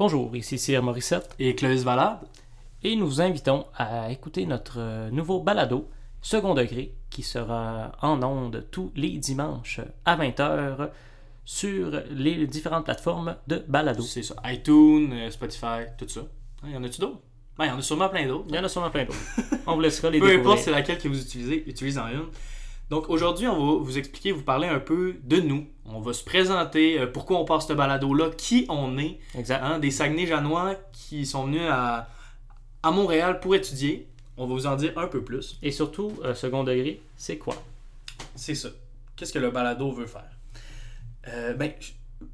Bonjour, 0.00 0.34
ici 0.34 0.56
Cyr 0.56 0.82
Morissette 0.82 1.34
et 1.38 1.54
Clovis 1.54 1.82
Valade. 1.84 2.20
Et 2.82 2.96
nous 2.96 3.06
vous 3.06 3.20
invitons 3.20 3.66
à 3.76 4.10
écouter 4.10 4.46
notre 4.46 4.78
euh, 4.78 5.10
nouveau 5.10 5.40
balado, 5.40 5.90
second 6.22 6.54
degré, 6.54 6.94
qui 7.10 7.22
sera 7.22 7.92
en 8.00 8.22
ondes 8.22 8.66
tous 8.70 8.92
les 8.96 9.18
dimanches 9.18 9.80
à 10.06 10.16
20h 10.16 10.88
sur 11.44 12.00
les 12.12 12.46
différentes 12.46 12.86
plateformes 12.86 13.36
de 13.46 13.62
balado. 13.68 14.02
C'est 14.02 14.22
ça, 14.22 14.36
iTunes, 14.46 15.12
euh, 15.12 15.30
Spotify, 15.30 15.84
tout 15.98 16.08
ça. 16.08 16.22
Il 16.64 16.70
y 16.70 16.76
en 16.78 16.82
a-tu 16.82 17.02
d'autres? 17.02 17.20
Ben, 17.58 17.66
il 17.66 17.68
y 17.68 17.72
en 17.72 17.78
a 17.78 17.82
sûrement 17.82 18.08
plein 18.08 18.26
d'autres. 18.26 18.46
Il 18.48 18.54
y 18.54 18.58
en 18.58 18.64
a 18.64 18.70
sûrement 18.70 18.90
plein 18.90 19.04
d'autres. 19.04 19.18
On 19.66 19.74
vous 19.74 19.82
laissera 19.82 20.08
les 20.08 20.18
Peu 20.18 20.28
découvrir. 20.28 20.52
importe 20.52 20.64
c'est 20.64 20.70
laquelle 20.70 20.96
que 20.96 21.08
vous 21.08 21.20
utilisez, 21.20 21.62
utilisez 21.68 22.00
en 22.00 22.08
une. 22.08 22.28
Donc 22.90 23.08
aujourd'hui, 23.08 23.46
on 23.46 23.76
va 23.78 23.84
vous 23.84 23.98
expliquer, 23.98 24.32
vous 24.32 24.42
parler 24.42 24.66
un 24.66 24.80
peu 24.80 25.14
de 25.22 25.36
nous. 25.40 25.64
On 25.86 26.00
va 26.00 26.12
se 26.12 26.24
présenter, 26.24 26.98
euh, 26.98 27.06
pourquoi 27.06 27.38
on 27.38 27.44
passe 27.44 27.68
ce 27.68 27.72
balado-là, 27.72 28.30
qui 28.36 28.66
on 28.68 28.98
est. 28.98 29.18
Exact. 29.38 29.60
Hein, 29.62 29.78
des 29.78 29.90
Saguenay-Janois 29.92 30.74
qui 30.92 31.24
sont 31.24 31.44
venus 31.44 31.62
à, 31.70 32.08
à 32.82 32.90
Montréal 32.90 33.38
pour 33.40 33.54
étudier. 33.54 34.08
On 34.36 34.46
va 34.46 34.54
vous 34.54 34.66
en 34.66 34.74
dire 34.74 34.92
un 34.98 35.06
peu 35.06 35.22
plus. 35.22 35.58
Et 35.62 35.70
surtout, 35.70 36.12
euh, 36.24 36.34
second 36.34 36.64
degré, 36.64 37.00
c'est 37.16 37.38
quoi? 37.38 37.54
C'est 38.34 38.54
ça. 38.56 38.70
Qu'est-ce 39.14 39.32
que 39.32 39.38
le 39.38 39.50
balado 39.50 39.92
veut 39.92 40.06
faire? 40.06 40.24
Euh, 41.28 41.54
ben, 41.54 41.72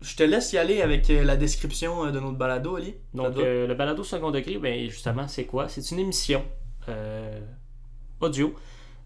je- 0.01 0.17
te 0.17 0.23
laisse 0.23 0.53
y 0.53 0.59
aller 0.59 0.81
avec 0.81 1.09
la 1.09 1.37
description 1.37 2.07
de 2.11 2.19
notre 2.19 2.39
balado, 2.39 2.77
Ali. 2.77 2.95
Donc, 3.13 3.37
le 3.37 3.75
balado 3.75 4.03
second 4.05 4.31
degré, 4.31 4.57
ben, 4.59 4.89
justement, 4.89 5.29
c'est 5.29 5.45
quoi? 5.45 5.69
C'est 5.69 5.91
une 5.91 5.99
émission 5.99 6.45
audio 8.21 8.55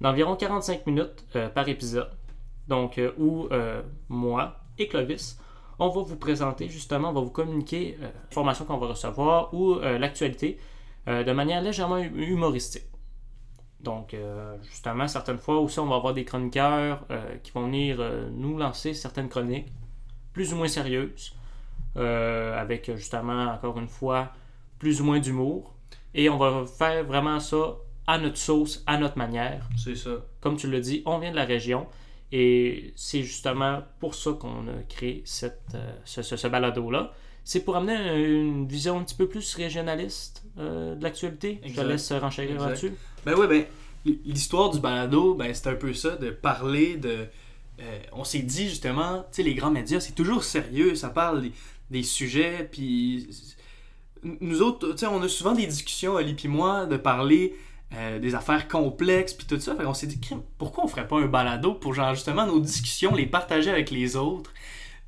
d'environ 0.00 0.36
45 0.36 0.86
minutes 0.86 1.24
euh, 1.36 1.48
par 1.48 1.68
épisode. 1.68 2.10
Donc, 2.68 2.98
euh, 2.98 3.12
où 3.18 3.48
euh, 3.52 3.82
moi 4.08 4.56
et 4.78 4.88
Clovis, 4.88 5.38
on 5.78 5.88
va 5.88 6.02
vous 6.02 6.16
présenter, 6.16 6.68
justement, 6.68 7.10
on 7.10 7.12
va 7.12 7.20
vous 7.20 7.30
communiquer 7.30 7.98
l'information 8.00 8.64
qu'on 8.64 8.76
va 8.78 8.88
recevoir 8.88 9.52
ou 9.54 9.76
l'actualité 9.78 10.58
de 11.06 11.32
manière 11.32 11.62
légèrement 11.62 11.96
hu- 11.98 12.12
humoristique. 12.26 12.84
Donc, 13.80 14.14
justement, 14.62 15.08
certaines 15.08 15.38
fois 15.38 15.58
aussi, 15.58 15.78
on 15.80 15.86
va 15.86 15.96
avoir 15.96 16.12
des 16.12 16.26
chroniqueurs 16.26 17.06
qui 17.42 17.50
vont 17.52 17.64
venir 17.64 17.98
nous 18.30 18.58
lancer 18.58 18.92
certaines 18.92 19.30
chroniques 19.30 19.72
plus 20.34 20.52
ou 20.52 20.56
moins 20.56 20.68
sérieuses, 20.68 21.34
avec 21.96 22.94
justement, 22.94 23.46
encore 23.54 23.78
une 23.78 23.88
fois, 23.88 24.28
plus 24.78 25.00
ou 25.00 25.04
moins 25.04 25.18
d'humour. 25.18 25.72
Et 26.12 26.28
on 26.28 26.36
va 26.36 26.66
faire 26.66 27.04
vraiment 27.04 27.40
ça 27.40 27.76
à 28.06 28.18
notre 28.18 28.38
sauce, 28.38 28.82
à 28.86 28.98
notre 28.98 29.18
manière. 29.18 29.68
C'est 29.76 29.94
ça. 29.96 30.10
Comme 30.40 30.56
tu 30.56 30.68
le 30.68 30.80
dis, 30.80 31.02
on 31.06 31.18
vient 31.18 31.30
de 31.30 31.36
la 31.36 31.44
région. 31.44 31.86
Et 32.32 32.92
c'est 32.96 33.22
justement 33.22 33.82
pour 33.98 34.14
ça 34.14 34.32
qu'on 34.32 34.68
a 34.68 34.82
créé 34.88 35.22
cette, 35.24 35.60
euh, 35.74 35.90
ce, 36.04 36.22
ce- 36.22 36.36
ce 36.36 36.46
balado-là. 36.48 37.12
C'est 37.42 37.64
pour 37.64 37.74
amener 37.76 37.96
une 38.24 38.68
vision 38.68 38.98
un 38.98 39.02
petit 39.02 39.14
peu 39.16 39.26
plus 39.28 39.54
régionaliste 39.54 40.44
euh, 40.58 40.94
de 40.94 41.02
l'actualité. 41.02 41.60
Je 41.64 41.74
te 41.74 41.80
laisse 41.80 42.12
renchérir 42.12 42.52
Exact. 42.52 42.66
là-dessus. 42.68 42.92
Ben 43.26 43.34
ouais, 43.34 43.48
ben, 43.48 43.64
l'histoire 44.24 44.70
du 44.70 44.78
balado, 44.78 45.34
ben, 45.34 45.52
c'est 45.52 45.68
un 45.68 45.74
peu 45.74 45.92
ça, 45.92 46.16
de 46.16 46.30
parler 46.30 46.96
de. 46.96 47.26
euh, 47.80 47.98
on 48.12 48.22
s'est 48.24 48.40
dit 48.42 48.68
justement, 48.68 49.22
tu 49.32 49.36
sais, 49.36 49.42
les 49.42 49.54
grands 49.54 49.70
médias, 49.72 49.98
c'est 50.00 50.14
toujours 50.14 50.44
sérieux, 50.44 50.94
ça 50.94 51.08
parle 51.08 51.42
des, 51.42 51.52
des 51.90 52.02
sujets, 52.04 52.68
puis. 52.70 53.28
Nous 54.22 54.60
autres, 54.60 54.92
tu 54.92 54.98
sais, 54.98 55.06
on 55.06 55.22
a 55.22 55.28
souvent 55.28 55.52
des 55.52 55.66
discussions, 55.66 56.16
Ali 56.18 56.34
puis 56.34 56.46
moi, 56.48 56.84
de 56.86 56.98
parler 56.98 57.54
euh, 57.94 58.18
des 58.18 58.34
affaires 58.34 58.68
complexes, 58.68 59.34
puis 59.34 59.46
tout 59.46 59.58
ça. 59.60 59.74
Fait 59.74 59.82
qu'on 59.84 59.94
s'est 59.94 60.06
dit, 60.06 60.20
pourquoi 60.58 60.84
on 60.84 60.88
ferait 60.88 61.08
pas 61.08 61.16
un 61.18 61.26
balado 61.26 61.74
pour, 61.74 61.94
genre, 61.94 62.14
justement, 62.14 62.46
nos 62.46 62.60
discussions, 62.60 63.14
les 63.14 63.26
partager 63.26 63.70
avec 63.70 63.90
les 63.90 64.16
autres, 64.16 64.52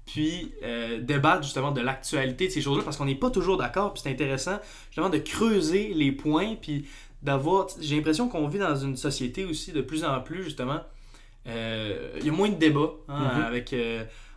puis 0.05 0.53
euh, 0.65 1.01
débattre 1.01 1.45
justement 1.45 1.71
de 1.71 1.81
l'actualité 1.81 2.49
de 2.49 2.53
ces 2.53 2.61
choses-là, 2.61 2.83
parce 2.83 2.97
qu'on 2.97 3.05
n'est 3.05 3.15
pas 3.15 3.31
toujours 3.31 3.57
d'accord, 3.57 3.93
puis 3.95 4.03
c'est 4.03 4.11
intéressant, 4.11 4.59
justement, 4.89 5.11
de 5.11 5.19
creuser 5.19 5.93
les 5.95 6.11
points, 6.13 6.57
puis 6.61 6.87
d'avoir. 7.23 7.69
J'ai 7.81 7.97
l'impression 7.97 8.29
qu'on 8.29 8.49
vit 8.49 8.59
dans 8.59 8.75
une 8.77 8.97
société 8.97 9.45
aussi 9.45 9.71
de 9.73 9.81
plus 9.81 10.05
en 10.05 10.21
plus, 10.21 10.43
justement. 10.43 10.81
euh, 11.47 12.11
Il 12.19 12.27
y 12.27 12.29
a 12.31 12.33
moins 12.33 12.49
de 12.49 12.57
débats 12.57 12.91
hein, 13.09 13.31
Mhm. 13.37 13.43
avec. 13.45 13.75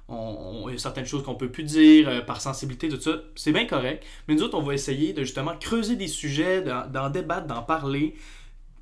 On, 0.08 0.66
il 0.68 0.74
y 0.74 0.76
a 0.76 0.78
certaines 0.78 1.06
choses 1.06 1.24
qu'on 1.24 1.36
peut 1.36 1.50
plus 1.50 1.64
dire 1.64 2.08
euh, 2.08 2.22
par 2.22 2.42
sensibilité, 2.42 2.90
tout 2.90 3.00
ça. 3.00 3.18
C'est 3.36 3.52
bien 3.52 3.66
correct. 3.66 4.06
Mais 4.28 4.36
nous 4.36 4.44
autres, 4.44 4.58
on 4.58 4.62
va 4.62 4.74
essayer 4.74 5.14
de 5.14 5.24
justement 5.24 5.56
creuser 5.60 5.96
des 5.96 6.08
sujets, 6.08 6.62
d'en 6.62 7.10
débattre, 7.10 7.48
d'en 7.48 7.64
parler 7.64 8.16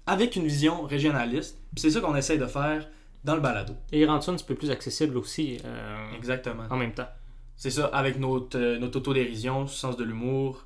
avec 0.06 0.36
une 0.36 0.46
vision 0.46 0.84
régionaliste. 0.84 1.58
C'est 1.78 1.90
ça 1.90 2.02
qu'on 2.02 2.16
essaie 2.16 2.38
de 2.38 2.46
faire 2.46 2.88
dans 3.24 3.36
le 3.36 3.42
balado. 3.42 3.74
Et 3.92 4.06
rendre 4.06 4.24
ça 4.24 4.32
un 4.32 4.36
petit 4.36 4.46
peu 4.46 4.56
plus 4.56 4.72
accessible 4.72 5.18
aussi 5.18 5.60
euh, 5.66 6.16
Exactement. 6.18 6.64
en 6.70 6.78
même 6.78 6.94
temps. 6.94 7.08
C'est 7.56 7.72
ça, 7.72 7.86
avec 7.88 8.20
notre, 8.20 8.58
euh, 8.58 8.80
notre 8.80 8.98
autodérision, 8.98 9.68
sens 9.68 9.96
de 9.96 10.04
l'humour 10.04 10.66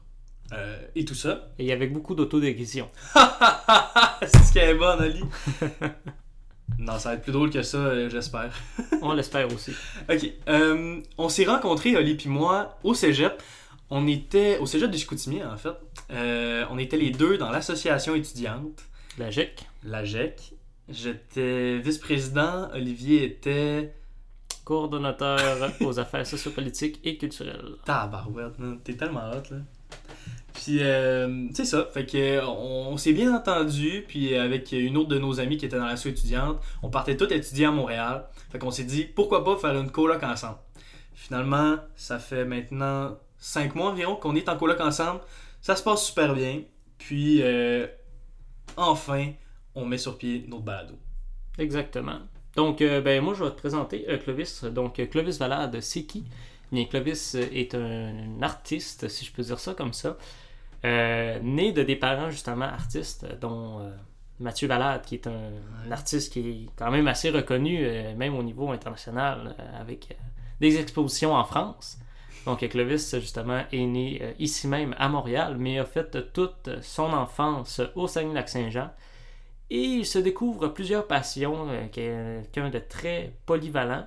euh, 0.53 0.81
et 0.95 1.05
tout 1.05 1.15
ça. 1.15 1.49
Et 1.59 1.71
avec 1.71 1.93
beaucoup 1.93 2.15
d'autodérision. 2.15 2.89
c'est 4.21 4.43
ce 4.43 4.51
qui 4.51 4.59
est 4.59 4.73
bon, 4.73 4.97
Ali. 4.99 5.21
non, 6.79 6.99
ça 6.99 7.09
va 7.09 7.15
être 7.15 7.23
plus 7.23 7.31
drôle 7.31 7.49
que 7.49 7.63
ça, 7.63 7.77
euh, 7.77 8.09
j'espère. 8.09 8.53
On 9.01 9.13
l'espère 9.13 9.51
aussi. 9.51 9.71
Ok, 10.09 10.31
euh, 10.47 11.01
on 11.17 11.29
s'est 11.29 11.45
rencontrés, 11.45 11.95
Oli 11.95 12.15
puis 12.15 12.29
moi, 12.29 12.77
au 12.83 12.93
cégep. 12.93 13.41
On 13.89 14.05
était 14.07 14.57
au 14.59 14.65
cégep 14.65 14.91
de 14.91 14.97
Chicoutimi, 14.97 15.43
en 15.43 15.57
fait. 15.57 15.73
Euh, 16.11 16.65
on 16.69 16.77
était 16.77 16.97
les 16.97 17.09
deux 17.09 17.37
dans 17.37 17.49
l'association 17.49 18.15
étudiante, 18.15 18.83
La 19.17 19.31
GEC, 19.31 19.65
la 19.83 20.03
GEC. 20.03 20.53
J'étais 20.89 21.79
vice-président, 21.79 22.69
Olivier 22.73 23.23
était. 23.23 23.93
coordonnateur 24.65 25.71
aux 25.81 25.97
affaires 25.99 26.27
sociopolitiques 26.27 26.99
et 27.05 27.17
culturelles. 27.17 27.75
Tabarouette, 27.85 28.55
t'es 28.83 28.93
tellement 28.95 29.29
hot, 29.31 29.49
là. 29.51 29.57
Puis, 30.57 30.79
euh, 30.81 31.47
c'est 31.53 31.65
ça. 31.65 31.87
Fait 31.93 32.05
que, 32.05 32.43
on, 32.43 32.97
s'est 32.97 33.13
bien 33.13 33.33
entendu. 33.35 34.03
Puis, 34.07 34.35
avec 34.35 34.71
une 34.71 34.97
autre 34.97 35.09
de 35.09 35.19
nos 35.19 35.39
amies 35.39 35.57
qui 35.57 35.65
était 35.67 35.77
dans 35.77 35.85
l'asso 35.85 36.07
étudiante, 36.07 36.59
on 36.81 36.89
partait 36.89 37.15
tous 37.15 37.31
étudier 37.31 37.67
à 37.67 37.71
Montréal. 37.71 38.27
Fait 38.51 38.57
qu'on 38.57 38.71
s'est 38.71 38.83
dit, 38.83 39.03
pourquoi 39.03 39.43
pas 39.43 39.55
faire 39.57 39.79
une 39.79 39.91
coloc 39.91 40.23
ensemble? 40.23 40.57
Finalement, 41.13 41.75
ça 41.95 42.17
fait 42.17 42.43
maintenant 42.43 43.17
5 43.37 43.75
mois 43.75 43.91
environ 43.91 44.15
qu'on 44.15 44.35
est 44.35 44.49
en 44.49 44.57
coloc 44.57 44.79
ensemble. 44.81 45.21
Ça 45.61 45.75
se 45.75 45.83
passe 45.83 46.05
super 46.05 46.33
bien. 46.33 46.63
Puis, 46.97 47.43
euh, 47.43 47.85
enfin, 48.77 49.33
on 49.75 49.85
met 49.85 49.99
sur 49.99 50.17
pied 50.17 50.43
notre 50.47 50.63
balado. 50.63 50.95
Exactement. 51.59 52.19
Donc, 52.55 52.81
euh, 52.81 52.99
ben, 52.99 53.23
moi, 53.23 53.35
je 53.35 53.43
vais 53.43 53.51
te 53.51 53.57
présenter 53.57 54.05
euh, 54.09 54.17
Clovis. 54.17 54.63
Donc, 54.63 55.07
Clovis 55.11 55.37
Valade, 55.37 55.79
c'est 55.81 56.03
qui? 56.03 56.25
Bien, 56.71 56.85
Clovis 56.85 57.35
est 57.35 57.75
un, 57.75 58.41
artiste, 58.41 59.07
si 59.07 59.23
je 59.23 59.31
peux 59.31 59.43
dire 59.43 59.59
ça 59.59 59.73
comme 59.75 59.93
ça, 59.93 60.17
euh, 60.87 61.39
né 61.41 61.71
de 61.71 61.83
des 61.83 61.95
parents, 61.95 62.31
justement, 62.31 62.65
artistes, 62.65 63.25
dont 63.39 63.79
euh, 63.79 63.91
Mathieu 64.39 64.67
Valade, 64.67 65.03
qui 65.05 65.15
est 65.15 65.27
un, 65.27 65.51
un 65.85 65.91
artiste 65.91 66.33
qui 66.33 66.39
est 66.39 66.69
quand 66.75 66.91
même 66.91 67.07
assez 67.07 67.29
reconnu, 67.29 67.79
euh, 67.81 68.15
même 68.15 68.35
au 68.35 68.43
niveau 68.43 68.71
international, 68.71 69.55
euh, 69.59 69.81
avec 69.81 70.01
euh, 70.11 70.15
des 70.59 70.79
expositions 70.79 71.33
en 71.33 71.43
France. 71.43 71.97
Donc, 72.45 72.63
euh, 72.63 72.67
Clovis, 72.67 73.15
justement, 73.19 73.63
est 73.71 73.85
né 73.85 74.19
euh, 74.21 74.33
ici 74.39 74.67
même 74.67 74.95
à 74.97 75.09
Montréal, 75.09 75.57
mais 75.57 75.79
a 75.79 75.85
fait 75.85 76.31
toute 76.33 76.69
son 76.81 77.11
enfance 77.13 77.81
au 77.95 78.07
Saguenay-Lac-Saint-Jean. 78.07 78.89
Et 79.69 79.83
il 79.99 80.05
se 80.05 80.19
découvre 80.19 80.69
plusieurs 80.69 81.07
passions, 81.07 81.67
euh, 81.69 81.87
quelqu'un 81.91 82.69
de 82.69 82.79
très 82.79 83.33
polyvalent. 83.45 84.05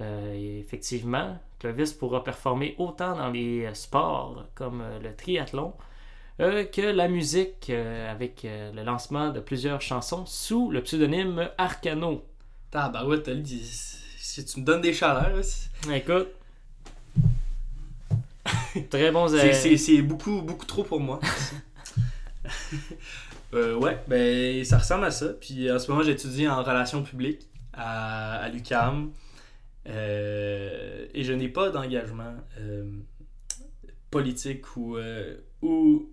Euh, 0.00 0.34
et 0.34 0.58
effectivement, 0.58 1.38
Clovis 1.60 1.92
pourra 1.92 2.24
performer 2.24 2.74
autant 2.78 3.16
dans 3.16 3.30
les 3.30 3.64
euh, 3.64 3.74
sports 3.74 4.44
comme 4.54 4.80
euh, 4.80 4.98
le 4.98 5.14
triathlon 5.14 5.72
euh, 6.40 6.64
que 6.64 6.80
la 6.80 7.08
musique 7.08 7.68
euh, 7.70 8.10
avec 8.10 8.44
euh, 8.44 8.72
le 8.72 8.82
lancement 8.82 9.30
de 9.30 9.40
plusieurs 9.40 9.80
chansons 9.80 10.24
sous 10.26 10.70
le 10.70 10.82
pseudonyme 10.82 11.48
Arcano. 11.58 12.24
Tabarouette, 12.70 13.28
Ali, 13.28 13.60
si 14.18 14.44
tu 14.44 14.60
me 14.60 14.64
donnes 14.64 14.80
des 14.80 14.92
chaleurs, 14.94 15.36
là, 15.36 15.94
Écoute, 15.94 16.28
très 18.90 19.10
bons 19.12 19.28
C'est- 19.28 20.02
beaucoup, 20.02 20.40
beaucoup 20.42 20.66
trop 20.66 20.84
pour 20.84 21.00
moi. 21.00 21.20
Ouais, 23.54 24.02
ben 24.08 24.64
ça 24.64 24.78
ressemble 24.78 25.04
à 25.04 25.10
ça. 25.10 25.28
Puis 25.28 25.70
en 25.70 25.78
ce 25.78 25.90
moment, 25.90 26.02
j'étudie 26.02 26.48
en 26.48 26.62
relations 26.62 27.02
publiques 27.02 27.46
à, 27.74 28.36
à 28.38 28.48
l'UCAM. 28.48 29.12
Et 29.84 31.22
je 31.22 31.32
n'ai 31.34 31.48
pas 31.48 31.68
d'engagement 31.68 32.34
politique 34.10 34.74
ou, 34.78 34.96
ou, 35.60 36.08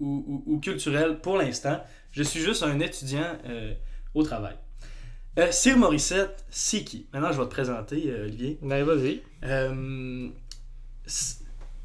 ou, 0.00 0.24
ou- 0.46 0.54
ou 0.54 0.60
culturel 0.60 1.18
pour 1.20 1.36
l'instant. 1.38 1.80
Je 2.12 2.22
suis 2.22 2.40
juste 2.40 2.62
un 2.62 2.78
étudiant 2.80 3.36
euh, 3.46 3.74
au 4.14 4.22
travail. 4.22 4.56
Euh, 5.38 5.50
Sir 5.50 5.76
Morissette, 5.76 6.44
c'est 6.50 6.84
qui? 6.84 7.06
Maintenant, 7.12 7.32
je 7.32 7.38
vais 7.40 7.46
te 7.46 7.50
présenter, 7.50 8.04
euh, 8.08 8.24
Olivier. 8.26 8.58
Ben, 8.62 8.84
vas-y. 8.84 9.20
Euh, 9.44 10.28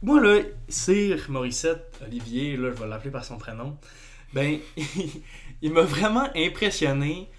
moi, 0.02 0.22
là, 0.22 0.42
Sir 0.68 1.26
Morissette, 1.30 2.00
Olivier, 2.06 2.56
là, 2.58 2.72
je 2.76 2.82
vais 2.82 2.88
l'appeler 2.88 3.12
par 3.12 3.26
son 3.26 3.38
prénom, 3.38 3.78
ben, 4.34 4.60
il 5.62 5.74
m'a 5.74 5.82
vraiment 5.82 6.28
impressionné 6.36 7.30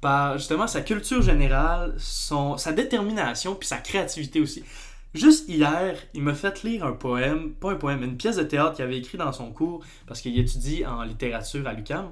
par 0.00 0.38
justement 0.38 0.66
sa 0.66 0.82
culture 0.82 1.22
générale, 1.22 1.94
son, 1.98 2.58
sa 2.58 2.72
détermination 2.72 3.54
puis 3.54 3.66
sa 3.66 3.78
créativité 3.78 4.40
aussi. 4.40 4.62
Juste 5.16 5.48
hier, 5.48 5.98
il 6.12 6.22
m'a 6.22 6.34
fait 6.34 6.62
lire 6.62 6.84
un 6.84 6.92
poème, 6.92 7.54
pas 7.54 7.70
un 7.70 7.76
poème, 7.76 8.02
une 8.02 8.18
pièce 8.18 8.36
de 8.36 8.42
théâtre 8.42 8.76
qu'il 8.76 8.84
avait 8.84 8.98
écrit 8.98 9.16
dans 9.16 9.32
son 9.32 9.50
cours, 9.50 9.82
parce 10.06 10.20
qu'il 10.20 10.38
étudie 10.38 10.84
en 10.84 11.02
littérature 11.04 11.66
à 11.66 11.72
l'UQAM. 11.72 12.10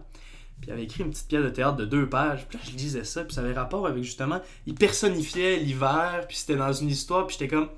Puis 0.61 0.71
il 0.71 0.73
avait 0.73 0.85
écrit 0.85 1.05
une 1.05 1.11
petite 1.11 1.29
pièce 1.29 1.43
de 1.43 1.51
théâtre 1.51 1.77
de 1.77 1.85
deux 1.85 2.09
pages. 2.09 2.47
Puis 2.49 2.57
là, 2.57 2.65
je 2.67 2.75
lisais 2.75 3.05
ça, 3.05 3.23
puis 3.23 3.35
ça 3.35 3.43
avait 3.43 3.53
rapport 3.53 3.87
avec 3.87 4.03
justement, 4.03 4.41
il 4.67 4.75
personnifiait 4.75 5.59
l'hiver, 5.59 6.25
puis 6.27 6.39
c'était 6.39 6.57
dans 6.57 6.73
une 6.73 6.89
histoire, 6.89 7.27
puis 7.27 7.37
j'étais 7.39 7.55
comme, 7.55 7.69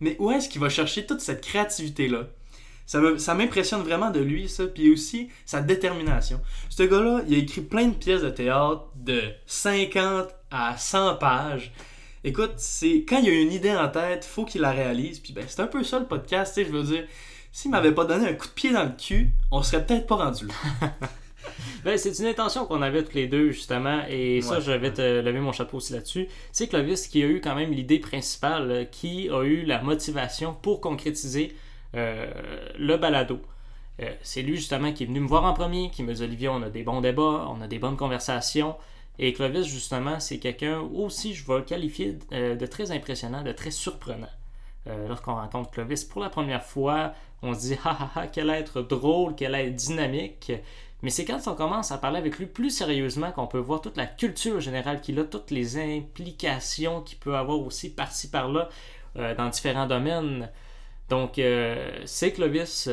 mais 0.00 0.16
où 0.18 0.32
est-ce 0.32 0.48
qu'il 0.48 0.60
va 0.60 0.68
chercher 0.68 1.06
toute 1.06 1.20
cette 1.20 1.42
créativité-là? 1.42 2.24
Ça 2.84 3.34
m'impressionne 3.34 3.82
vraiment 3.82 4.10
de 4.10 4.18
lui, 4.18 4.48
ça, 4.48 4.66
puis 4.66 4.92
aussi 4.92 5.28
sa 5.46 5.60
détermination. 5.60 6.40
Ce 6.70 6.82
gars-là, 6.82 7.22
il 7.28 7.34
a 7.34 7.38
écrit 7.38 7.60
plein 7.60 7.86
de 7.86 7.94
pièces 7.94 8.22
de 8.22 8.30
théâtre 8.30 8.88
de 8.96 9.22
50 9.46 10.26
à 10.50 10.76
100 10.76 11.18
pages. 11.18 11.72
Écoute, 12.24 12.54
c'est 12.56 13.04
quand 13.08 13.18
il 13.18 13.28
a 13.28 13.40
une 13.40 13.52
idée 13.52 13.74
en 13.74 13.88
tête, 13.88 14.24
faut 14.24 14.44
qu'il 14.44 14.60
la 14.60 14.70
réalise. 14.70 15.18
Puis 15.18 15.32
ben, 15.32 15.44
c'est 15.48 15.60
un 15.60 15.66
peu 15.66 15.82
ça 15.82 15.98
le 15.98 16.06
podcast, 16.06 16.54
tu 16.54 16.62
sais, 16.62 16.70
je 16.70 16.74
veux 16.74 16.84
dire. 16.84 17.04
S'il 17.54 17.70
m'avait 17.70 17.92
pas 17.92 18.06
donné 18.06 18.28
un 18.28 18.32
coup 18.32 18.46
de 18.46 18.52
pied 18.52 18.72
dans 18.72 18.84
le 18.84 18.96
cul, 18.96 19.30
on 19.50 19.62
serait 19.62 19.84
peut-être 19.84 20.06
pas 20.06 20.16
rendu 20.16 20.46
là. 20.46 20.54
Ben, 21.84 21.98
c'est 21.98 22.16
une 22.20 22.26
intention 22.26 22.66
qu'on 22.66 22.80
avait 22.82 23.02
tous 23.02 23.14
les 23.14 23.26
deux, 23.26 23.50
justement, 23.50 24.02
et 24.08 24.40
ça, 24.40 24.60
je 24.60 24.70
vais 24.70 24.92
te 24.92 25.20
lever 25.20 25.40
mon 25.40 25.52
chapeau 25.52 25.78
aussi 25.78 25.92
là-dessus. 25.92 26.28
C'est 26.52 26.68
Clovis 26.68 27.08
qui 27.08 27.22
a 27.22 27.26
eu 27.26 27.40
quand 27.40 27.56
même 27.56 27.72
l'idée 27.72 27.98
principale, 27.98 28.70
euh, 28.70 28.84
qui 28.84 29.28
a 29.28 29.42
eu 29.42 29.64
la 29.64 29.82
motivation 29.82 30.54
pour 30.54 30.80
concrétiser 30.80 31.56
euh, 31.96 32.30
le 32.78 32.96
balado. 32.96 33.40
Euh, 34.00 34.10
c'est 34.22 34.42
lui, 34.42 34.56
justement, 34.56 34.92
qui 34.92 35.02
est 35.02 35.06
venu 35.06 35.20
me 35.20 35.26
voir 35.26 35.44
en 35.44 35.54
premier, 35.54 35.90
qui 35.90 36.04
me 36.04 36.14
dit 36.14 36.22
Olivier, 36.22 36.48
on 36.48 36.62
a 36.62 36.70
des 36.70 36.84
bons 36.84 37.00
débats, 37.00 37.48
on 37.50 37.60
a 37.60 37.66
des 37.66 37.78
bonnes 37.78 37.96
conversations. 37.96 38.76
Et 39.18 39.32
Clovis, 39.32 39.66
justement, 39.66 40.20
c'est 40.20 40.38
quelqu'un 40.38 40.80
aussi, 40.80 41.34
je 41.34 41.46
vais 41.46 41.58
le 41.58 41.62
qualifier 41.62 42.18
euh, 42.32 42.56
de 42.56 42.66
très 42.66 42.90
impressionnant, 42.90 43.42
de 43.42 43.52
très 43.52 43.70
surprenant. 43.70 44.30
Euh, 44.88 45.06
lorsqu'on 45.06 45.34
rencontre 45.34 45.70
Clovis 45.70 46.04
pour 46.04 46.22
la 46.22 46.30
première 46.30 46.64
fois, 46.64 47.12
on 47.42 47.54
se 47.54 47.60
dit 47.60 47.78
ha 47.84 47.90
ha 47.90 48.10
ha, 48.20 48.26
quel 48.26 48.50
être 48.50 48.82
drôle, 48.82 49.34
quel 49.36 49.54
être 49.54 49.74
dynamique. 49.74 50.52
Mais 51.02 51.10
c'est 51.10 51.24
quand 51.24 51.46
on 51.46 51.54
commence 51.54 51.92
à 51.92 51.98
parler 51.98 52.18
avec 52.18 52.38
lui 52.38 52.46
plus 52.46 52.70
sérieusement 52.70 53.32
qu'on 53.32 53.46
peut 53.46 53.58
voir 53.58 53.80
toute 53.80 53.96
la 53.96 54.06
culture 54.06 54.60
générale 54.60 55.00
qu'il 55.00 55.18
a, 55.18 55.24
toutes 55.24 55.50
les 55.50 55.76
implications 55.76 57.02
qu'il 57.02 57.18
peut 57.18 57.36
avoir 57.36 57.60
aussi 57.60 57.90
par-ci 57.90 58.30
par-là 58.30 58.68
euh, 59.16 59.34
dans 59.34 59.48
différents 59.48 59.86
domaines. 59.86 60.48
Donc, 61.08 61.38
c'est 62.06 62.32
Clovis 62.32 62.88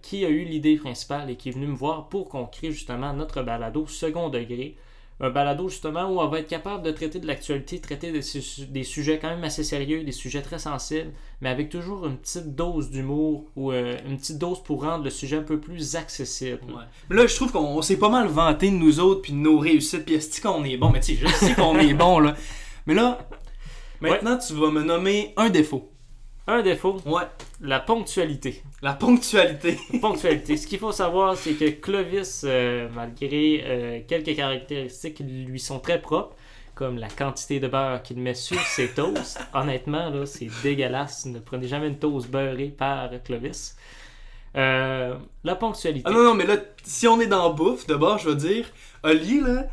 qui 0.00 0.24
a 0.24 0.28
eu 0.28 0.44
l'idée 0.44 0.76
principale 0.76 1.28
et 1.30 1.34
qui 1.34 1.48
est 1.48 1.52
venu 1.52 1.66
me 1.66 1.74
voir 1.74 2.08
pour 2.08 2.28
qu'on 2.28 2.46
crée 2.46 2.70
justement 2.70 3.12
notre 3.14 3.42
balado 3.42 3.88
second 3.88 4.28
degré. 4.28 4.76
Un 5.20 5.30
balado 5.30 5.68
justement 5.68 6.10
où 6.10 6.20
on 6.20 6.26
va 6.26 6.40
être 6.40 6.48
capable 6.48 6.82
de 6.82 6.90
traiter 6.90 7.20
de 7.20 7.26
l'actualité, 7.28 7.78
traiter 7.80 8.10
des, 8.10 8.20
su- 8.20 8.66
des 8.66 8.82
sujets 8.82 9.20
quand 9.20 9.28
même 9.28 9.44
assez 9.44 9.62
sérieux, 9.62 10.02
des 10.02 10.10
sujets 10.12 10.42
très 10.42 10.58
sensibles, 10.58 11.12
mais 11.40 11.48
avec 11.50 11.68
toujours 11.68 12.04
une 12.06 12.16
petite 12.18 12.56
dose 12.56 12.90
d'humour 12.90 13.44
ou 13.54 13.70
euh, 13.70 13.96
une 14.08 14.16
petite 14.18 14.38
dose 14.38 14.60
pour 14.64 14.82
rendre 14.82 15.04
le 15.04 15.10
sujet 15.10 15.36
un 15.36 15.42
peu 15.42 15.60
plus 15.60 15.94
accessible. 15.94 16.58
Mais 17.10 17.16
là, 17.16 17.26
je 17.28 17.34
trouve 17.36 17.52
qu'on 17.52 17.60
on 17.78 17.80
s'est 17.82 17.96
pas 17.96 18.08
mal 18.08 18.26
vanté 18.26 18.70
de 18.70 18.74
nous 18.76 18.98
autres 18.98 19.22
puis 19.22 19.32
de 19.32 19.38
nos 19.38 19.58
réussites. 19.58 20.04
Puis 20.04 20.16
est-ce 20.16 20.40
qu'on 20.40 20.64
est 20.64 20.76
bon? 20.76 20.90
Mais 20.90 20.98
tu 21.00 21.14
sais, 21.14 21.20
je 21.26 21.28
sais 21.28 21.54
qu'on 21.54 21.78
est 21.78 21.94
bon, 21.94 22.18
là. 22.18 22.34
Mais 22.86 22.94
là, 22.94 23.28
maintenant, 24.10 24.36
tu 24.36 24.52
vas 24.54 24.70
me 24.72 24.82
nommer 24.82 25.32
un 25.36 25.48
défaut. 25.48 25.92
Un 26.46 26.60
défaut, 26.62 26.98
Ouais, 27.06 27.22
la 27.62 27.80
ponctualité. 27.80 28.62
la 28.82 28.92
ponctualité. 28.92 29.78
Ponctualité. 30.00 30.56
Ce 30.58 30.66
qu'il 30.66 30.78
faut 30.78 30.92
savoir, 30.92 31.36
c'est 31.36 31.54
que 31.54 31.70
Clovis, 31.70 32.42
euh, 32.44 32.88
malgré 32.94 33.62
euh, 33.64 34.00
quelques 34.06 34.36
caractéristiques 34.36 35.14
qui 35.14 35.22
lui 35.24 35.58
sont 35.58 35.78
très 35.78 36.00
propres, 36.02 36.36
comme 36.74 36.98
la 36.98 37.08
quantité 37.08 37.60
de 37.60 37.68
beurre 37.68 38.02
qu'il 38.02 38.18
met 38.18 38.34
sur 38.34 38.60
ses 38.60 38.88
toasts, 38.88 39.40
honnêtement, 39.54 40.10
là, 40.10 40.26
c'est 40.26 40.48
dégueulasse. 40.62 41.24
Ne 41.26 41.38
prenez 41.38 41.66
jamais 41.66 41.88
une 41.88 41.98
toast 41.98 42.28
beurrée 42.30 42.74
par 42.76 43.10
Clovis. 43.24 43.76
Euh, 44.56 45.14
la 45.44 45.54
ponctualité. 45.56 46.02
Ah 46.06 46.12
non, 46.12 46.24
non, 46.24 46.34
mais 46.34 46.44
là, 46.46 46.56
si 46.84 47.08
on 47.08 47.20
est 47.20 47.26
dans 47.26 47.54
bouffe, 47.54 47.86
d'abord, 47.86 48.18
je 48.18 48.28
veux 48.28 48.36
dire, 48.36 48.66
Oli, 49.02 49.40
là, 49.40 49.64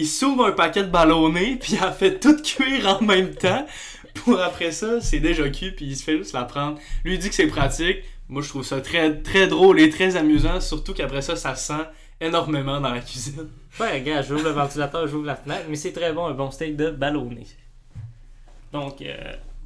il 0.00 0.06
s'ouvre 0.06 0.46
un 0.46 0.52
paquet 0.52 0.82
de 0.82 0.88
ballonnés, 0.88 1.56
puis 1.60 1.76
a 1.76 1.92
fait 1.92 2.18
tout 2.18 2.36
cuire 2.42 2.98
en 2.98 3.04
même 3.04 3.34
temps. 3.34 3.66
Pour 4.14 4.40
après 4.40 4.72
ça, 4.72 5.00
c'est 5.00 5.20
déjà 5.20 5.48
cuit, 5.48 5.70
puis 5.70 5.86
il 5.86 5.96
se 5.96 6.02
fait 6.02 6.16
juste 6.18 6.32
la 6.32 6.44
prendre. 6.44 6.78
Lui, 7.04 7.18
dit 7.18 7.28
que 7.28 7.34
c'est 7.34 7.46
pratique. 7.46 7.98
Moi, 8.28 8.42
je 8.42 8.48
trouve 8.48 8.64
ça 8.64 8.80
très, 8.80 9.20
très 9.22 9.46
drôle 9.46 9.80
et 9.80 9.90
très 9.90 10.16
amusant, 10.16 10.60
surtout 10.60 10.94
qu'après 10.94 11.22
ça, 11.22 11.36
ça 11.36 11.54
sent 11.54 11.84
énormément 12.20 12.80
dans 12.80 12.92
la 12.92 13.00
cuisine. 13.00 13.48
Ouais, 13.78 13.98
regarde, 13.98 14.26
j'ouvre 14.26 14.44
le 14.44 14.50
ventilateur, 14.50 15.06
j'ouvre 15.06 15.26
la 15.26 15.36
fenêtre, 15.36 15.64
mais 15.68 15.76
c'est 15.76 15.92
très 15.92 16.12
bon, 16.12 16.26
un 16.26 16.34
bon 16.34 16.50
steak 16.50 16.76
de 16.76 16.90
ballonné. 16.90 17.46
Donc, 18.72 19.02
euh, 19.02 19.16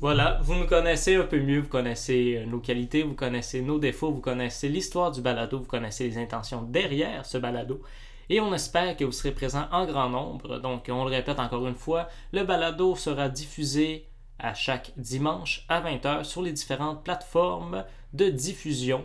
voilà, 0.01 0.39
vous 0.43 0.55
nous 0.55 0.67
connaissez 0.67 1.17
un 1.17 1.25
peu 1.25 1.41
mieux, 1.41 1.61
vous 1.61 1.69
connaissez 1.69 2.39
euh, 2.39 2.47
nos 2.47 2.59
qualités, 2.59 3.03
vous 3.03 3.15
connaissez 3.15 3.61
nos 3.61 3.79
défauts, 3.79 4.11
vous 4.11 4.21
connaissez 4.21 4.69
l'histoire 4.69 5.11
du 5.11 5.21
balado, 5.21 5.59
vous 5.59 5.65
connaissez 5.65 6.09
les 6.09 6.19
intentions 6.19 6.63
derrière 6.63 7.27
ce 7.27 7.39
balado. 7.39 7.83
Et 8.31 8.41
on 8.41 8.53
espère 8.55 8.97
que 8.97 9.05
vous 9.05 9.13
serez 9.13 9.33
présents 9.33 9.67
en 9.73 9.87
grand 9.87 10.09
nombre. 10.09 10.59
Donc, 10.59 10.87
on 10.89 11.05
le 11.05 11.11
répète 11.11 11.39
encore 11.39 11.67
une 11.67 11.75
fois, 11.75 12.09
le 12.33 12.45
balado 12.45 12.97
sera 12.97 13.29
diffusé 13.29 14.09
à 14.39 14.55
chaque 14.55 14.93
dimanche 14.97 15.65
à 15.69 15.81
20h 15.81 16.25
sur 16.25 16.43
les 16.43 16.53
différentes 16.53 17.05
plateformes 17.05 17.85
de 18.13 18.29
diffusion 18.31 19.05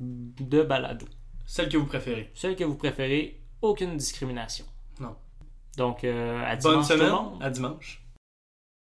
de 0.00 0.62
balado. 0.62 1.06
Celle 1.46 1.68
que 1.68 1.76
vous 1.76 1.86
préférez. 1.86 2.30
Celle 2.34 2.56
que 2.56 2.64
vous 2.64 2.76
préférez, 2.76 3.40
aucune 3.60 3.96
discrimination. 3.96 4.64
Non. 5.00 5.16
Donc, 5.76 6.04
euh, 6.04 6.42
à 6.44 6.56
Bonne 6.56 6.80
dimanche 6.80 6.86
tout 6.86 6.92
le 6.94 6.98
semaine, 6.98 7.12
monde. 7.12 7.42
à 7.42 7.50
dimanche. 7.50 7.99